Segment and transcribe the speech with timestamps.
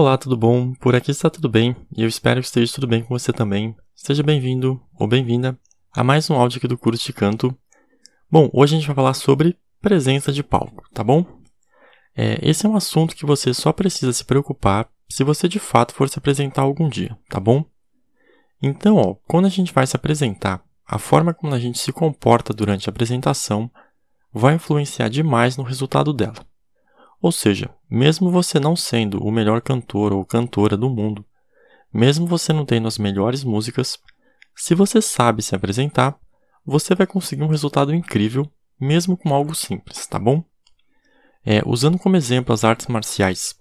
[0.00, 0.74] Olá, tudo bom?
[0.74, 3.74] Por aqui está tudo bem e eu espero que esteja tudo bem com você também.
[3.96, 5.58] Seja bem-vindo ou bem-vinda
[5.92, 7.52] a mais um áudio aqui do curso de canto.
[8.30, 11.26] Bom, hoje a gente vai falar sobre presença de palco, tá bom?
[12.16, 15.92] É, esse é um assunto que você só precisa se preocupar se você de fato
[15.92, 17.64] for se apresentar algum dia, tá bom?
[18.62, 22.54] Então, ó, quando a gente vai se apresentar, a forma como a gente se comporta
[22.54, 23.68] durante a apresentação
[24.32, 26.46] vai influenciar demais no resultado dela.
[27.20, 31.24] Ou seja, mesmo você não sendo o melhor cantor ou cantora do mundo,
[31.92, 33.98] mesmo você não tendo as melhores músicas,
[34.54, 36.18] se você sabe se apresentar,
[36.64, 38.50] você vai conseguir um resultado incrível,
[38.80, 40.44] mesmo com algo simples, tá bom?
[41.44, 43.56] É, usando como exemplo as artes marciais,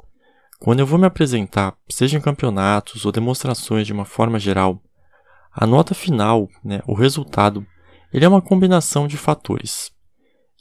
[0.60, 4.82] quando eu vou me apresentar, seja em campeonatos ou demonstrações de uma forma geral,
[5.54, 7.66] a nota final, né, o resultado,
[8.12, 9.92] ele é uma combinação de fatores.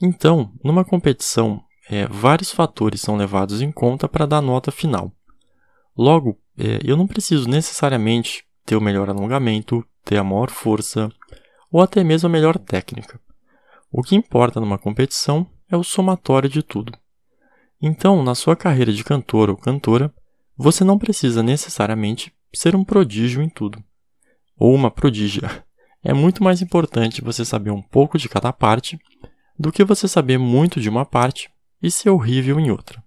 [0.00, 5.12] Então, numa competição, é, vários fatores são levados em conta para dar nota final.
[5.96, 11.10] Logo, é, eu não preciso necessariamente ter o melhor alongamento, ter a maior força
[11.70, 13.20] ou até mesmo a melhor técnica.
[13.90, 16.92] O que importa numa competição é o somatório de tudo.
[17.80, 20.12] Então, na sua carreira de cantor ou cantora,
[20.56, 23.82] você não precisa necessariamente ser um prodígio em tudo,
[24.56, 25.64] ou uma prodígia.
[26.02, 28.98] É muito mais importante você saber um pouco de cada parte
[29.58, 31.50] do que você saber muito de uma parte
[31.86, 33.02] e ser horrível em outra.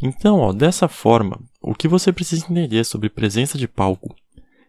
[0.00, 4.14] Então, ó, dessa forma, o que você precisa entender sobre presença de palco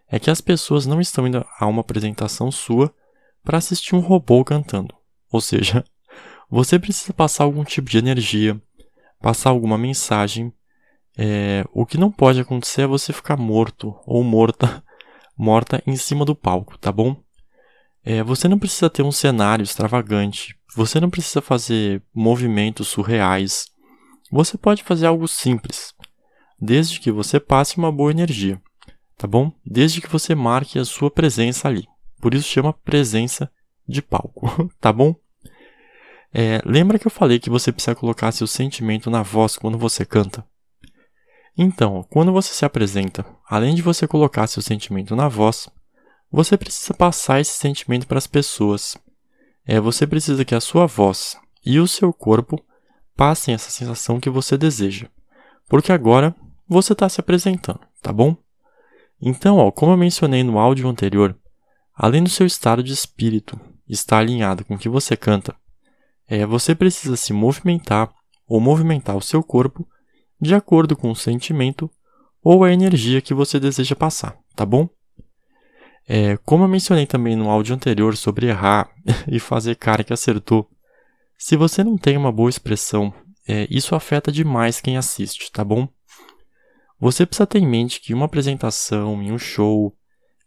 [0.08, 2.94] é que as pessoas não estão indo a uma apresentação sua
[3.44, 4.94] para assistir um robô cantando.
[5.32, 5.84] Ou seja,
[6.50, 8.62] você precisa passar algum tipo de energia,
[9.20, 10.54] passar alguma mensagem.
[11.18, 14.84] É, o que não pode acontecer é você ficar morto ou morta,
[15.38, 17.16] morta em cima do palco, tá bom?
[18.04, 23.68] É, você não precisa ter um cenário extravagante, você não precisa fazer movimentos surreais.
[24.30, 25.94] Você pode fazer algo simples,
[26.60, 28.62] desde que você passe uma boa energia,
[29.18, 29.52] tá bom?
[29.66, 31.88] Desde que você marque a sua presença ali.
[32.20, 33.50] Por isso chama presença
[33.88, 35.16] de palco, tá bom?
[36.34, 40.04] É, lembra que eu falei que você precisa colocar seu sentimento na voz quando você
[40.04, 40.46] canta?
[41.58, 45.70] Então, quando você se apresenta, além de você colocar seu sentimento na voz,
[46.30, 48.98] você precisa passar esse sentimento para as pessoas
[49.66, 52.64] é você precisa que a sua voz e o seu corpo
[53.16, 55.08] passem essa sensação que você deseja.
[55.68, 56.36] Porque agora
[56.68, 58.36] você está se apresentando, tá bom?
[59.22, 61.36] Então, ó, como eu mencionei no áudio anterior,
[61.96, 65.56] além do seu estado de espírito estar alinhado com o que você canta,
[66.28, 68.14] é, você precisa se movimentar
[68.48, 69.88] ou movimentar o seu corpo
[70.40, 71.90] de acordo com o sentimento
[72.44, 74.88] ou a energia que você deseja passar, tá bom?
[76.08, 78.90] É, como eu mencionei também no áudio anterior sobre errar
[79.28, 80.70] e fazer cara que acertou,
[81.38, 83.14] se você não tem uma boa expressão,
[83.48, 85.88] é, isso afeta demais quem assiste, tá bom?
[87.00, 89.96] Você precisa ter em mente que uma apresentação, em um show,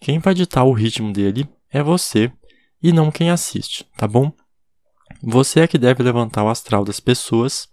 [0.01, 2.33] quem vai ditar o ritmo dele é você
[2.83, 4.33] e não quem assiste, tá bom?
[5.23, 7.69] Você é que deve levantar o astral das pessoas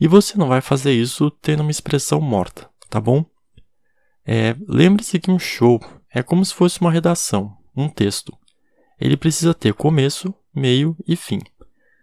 [0.00, 3.24] e você não vai fazer isso tendo uma expressão morta, tá bom?
[4.24, 5.80] É, Lembre-se que um show
[6.18, 8.36] é como se fosse uma redação, um texto.
[9.00, 11.40] Ele precisa ter começo, meio e fim.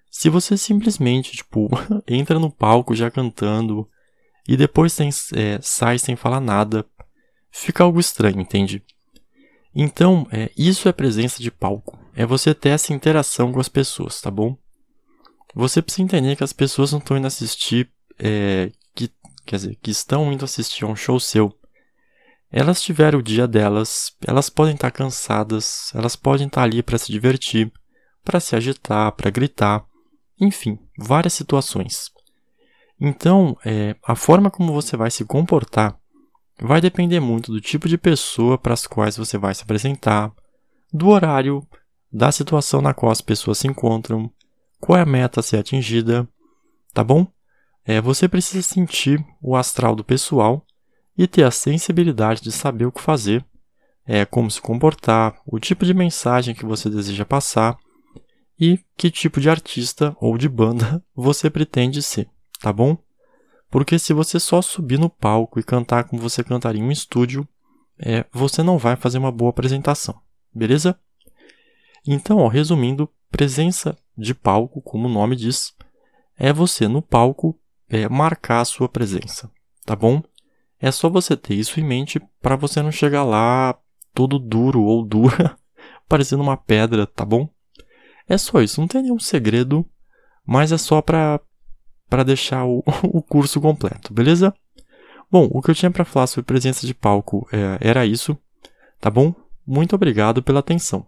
[0.09, 1.69] Se você simplesmente, tipo,
[2.07, 3.87] entra no palco já cantando
[4.47, 6.85] e depois tem, é, sai sem falar nada,
[7.51, 8.81] fica algo estranho, entende?
[9.75, 11.99] Então, é, isso é presença de palco.
[12.15, 14.57] É você ter essa interação com as pessoas, tá bom?
[15.53, 19.11] Você precisa entender que as pessoas não estão indo assistir, é, que,
[19.45, 21.53] quer dizer, que estão indo assistir a um show seu
[22.57, 27.11] elas tiveram o dia delas, elas podem estar cansadas, elas podem estar ali para se
[27.11, 27.69] divertir,
[28.23, 29.85] para se agitar, para gritar,
[30.39, 32.09] enfim, várias situações.
[32.97, 35.99] Então, é, a forma como você vai se comportar
[36.57, 40.31] vai depender muito do tipo de pessoa para as quais você vai se apresentar,
[40.93, 41.61] do horário,
[42.09, 44.31] da situação na qual as pessoas se encontram,
[44.79, 46.25] qual é a meta a ser atingida,
[46.93, 47.27] tá bom?
[47.83, 50.65] É, você precisa sentir o astral do pessoal
[51.17, 53.45] e ter a sensibilidade de saber o que fazer,
[54.05, 57.77] é, como se comportar, o tipo de mensagem que você deseja passar
[58.59, 62.29] e que tipo de artista ou de banda você pretende ser,
[62.59, 62.97] tá bom?
[63.69, 67.47] Porque se você só subir no palco e cantar como você cantaria em um estúdio,
[67.97, 70.19] é, você não vai fazer uma boa apresentação,
[70.53, 70.97] beleza?
[72.07, 75.73] Então, ó, resumindo, presença de palco, como o nome diz,
[76.37, 77.59] é você no palco
[77.89, 79.51] é, marcar a sua presença,
[79.85, 80.21] tá bom?
[80.79, 83.77] É só você ter isso em mente para você não chegar lá
[84.13, 85.57] todo duro ou dura,
[86.07, 87.49] parecendo uma pedra, tá bom?
[88.27, 89.85] É só isso, não tem nenhum segredo,
[90.45, 91.39] mas é só para
[92.07, 94.53] para deixar o, o curso completo, beleza?
[95.31, 98.37] Bom, o que eu tinha para falar sobre presença de palco é, era isso,
[98.99, 99.33] tá bom?
[99.65, 101.05] Muito obrigado pela atenção.